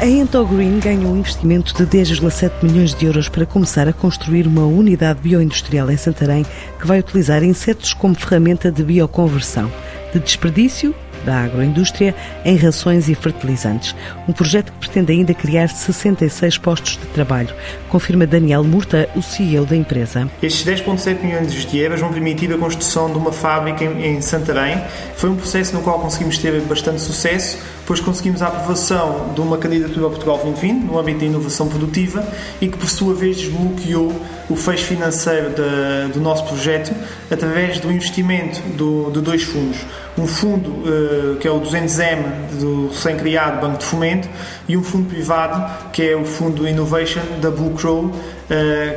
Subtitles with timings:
[0.00, 4.66] a Entogreen ganhou um investimento de 10,7 milhões de euros para começar a construir uma
[4.66, 6.44] unidade bioindustrial em Santarém
[6.78, 9.70] que vai utilizar insetos como ferramenta de bioconversão,
[10.12, 10.94] de desperdício
[11.24, 13.94] da agroindústria em rações e fertilizantes.
[14.28, 17.54] Um projeto que pretende ainda criar 66 postos de trabalho,
[17.88, 20.30] confirma Daniel Murta, o CEO da empresa.
[20.42, 24.78] Estes 10,7 milhões de euros vão permitir a construção de uma fábrica em Santarém.
[25.16, 29.58] Foi um processo no qual conseguimos ter bastante sucesso, pois conseguimos a aprovação de uma
[29.58, 32.26] candidatura ao Portugal 2020 no âmbito da inovação produtiva
[32.60, 34.12] e que, por sua vez, desbloqueou
[34.48, 36.94] o fecho financeiro de, do nosso projeto
[37.30, 39.78] através do investimento do, de dois fundos.
[40.16, 44.28] Um fundo uh, que é o 200M do recém-criado Banco de Fomento
[44.68, 48.12] e um fundo privado que é o Fundo Innovation da Blue Crow, uh,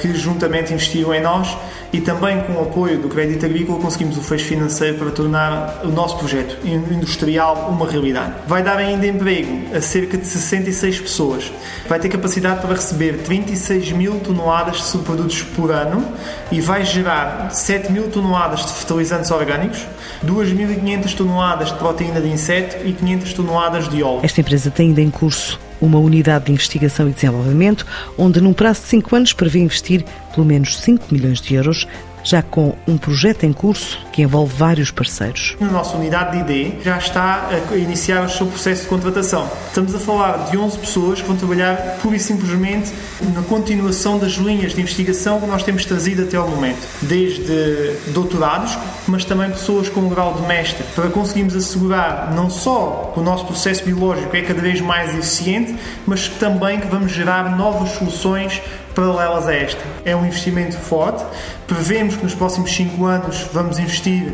[0.00, 1.56] que juntamente investiram em nós
[1.92, 5.88] e também com o apoio do Crédito Agrícola conseguimos o fecho financeiro para tornar o
[5.88, 8.32] nosso projeto industrial uma realidade.
[8.46, 11.52] Vai dar ainda emprego a cerca de 66 pessoas.
[11.86, 16.02] Vai ter capacidade para receber 36 mil toneladas de subprodutos por ano
[16.50, 19.86] e vai gerar 7 mil toneladas de fertilizantes orgânicos,
[20.24, 24.20] 2.500 toneladas de proteína de inseto e 500 toneladas de óleo.
[24.22, 27.84] Esta empresa tem ainda em curso uma unidade de investigação e desenvolvimento,
[28.16, 31.88] onde num prazo de 5 anos prevê investir pelo menos 5 milhões de euros
[32.24, 35.56] já com um projeto em curso que envolve vários parceiros.
[35.58, 39.50] Na nossa unidade de ID já está a iniciar o seu processo de contratação.
[39.68, 42.92] Estamos a falar de 11 pessoas que vão trabalhar pura e simplesmente
[43.34, 48.78] na continuação das linhas de investigação que nós temos trazido até ao momento, desde doutorados,
[49.06, 53.22] mas também pessoas com um grau de mestre, para conseguirmos assegurar não só que o
[53.22, 55.76] nosso processo biológico é cada vez mais eficiente,
[56.06, 58.60] mas também que vamos gerar novas soluções
[58.94, 59.82] paralelas a esta.
[60.04, 61.24] É um investimento forte.
[61.66, 64.32] Prevemos que nos próximos 5 anos vamos investir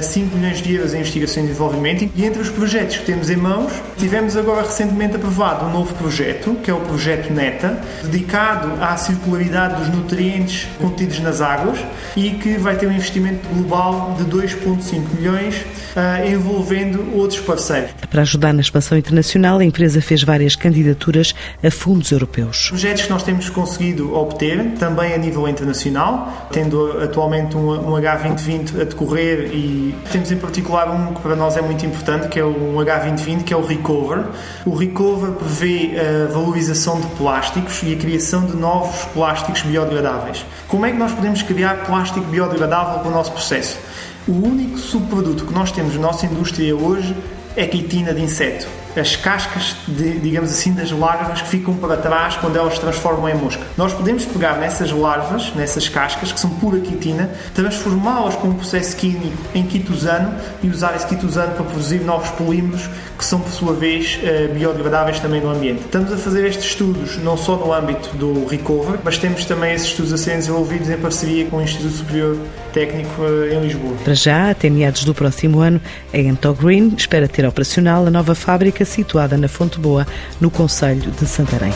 [0.00, 3.36] 5 milhões de euros em investigação e desenvolvimento e entre os projetos que temos em
[3.36, 8.96] mãos, tivemos agora recentemente aprovado um novo projeto, que é o projeto NETA, dedicado à
[8.96, 11.78] circularidade dos nutrientes contidos nas águas
[12.16, 17.90] e que vai ter um investimento global de 2,5 milhões, uh, envolvendo outros parceiros.
[18.08, 22.68] Para ajudar na expansão internacional, a empresa fez várias candidaturas a fundos europeus.
[22.68, 28.80] Projetos que nós temos conseguido obter, também a nível internacional, tendo atualmente um, um H2020
[28.80, 32.44] a decorrer e temos em particular um que para nós é muito importante, que é
[32.44, 34.24] um H2020, que é o Recover.
[34.64, 40.44] O Recover prevê a valorização de plásticos e a criação de novos plásticos biodegradáveis.
[40.66, 43.78] Como é que nós podemos criar plástico biodegradável com o nosso processo?
[44.26, 47.14] O único subproduto que nós temos na nossa indústria hoje
[47.56, 52.36] é quitina de inseto as cascas, de, digamos assim, das larvas que ficam para trás
[52.36, 53.62] quando elas se transformam em mosca.
[53.76, 58.96] Nós podemos pegar nessas larvas, nessas cascas, que são pura quitina, transformá-las com um processo
[58.96, 63.72] químico em quitosano e usar esse quitosano para produzir novos polímeros que são, por sua
[63.72, 65.82] vez, eh, biodegradáveis também no ambiente.
[65.84, 69.88] Estamos a fazer estes estudos não só no âmbito do Recover, mas temos também esses
[69.88, 72.36] estudos a serem desenvolvidos em parceria com o Instituto Superior
[72.72, 73.94] Técnico eh, em Lisboa.
[74.04, 75.80] Para já, até meados do próximo ano,
[76.12, 80.06] a Entogreen espera ter operacional a nova fábrica situada na Fonte Boa,
[80.40, 81.72] no Conselho de Santarém.